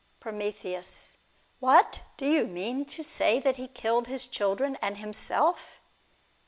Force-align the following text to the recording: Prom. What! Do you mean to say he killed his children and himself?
Prom. 0.19 0.41
What! 1.59 2.01
Do 2.17 2.25
you 2.25 2.47
mean 2.47 2.85
to 2.85 3.03
say 3.03 3.39
he 3.39 3.67
killed 3.67 4.07
his 4.07 4.25
children 4.25 4.75
and 4.81 4.97
himself? 4.97 5.79